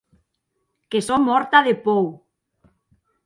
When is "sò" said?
1.07-1.15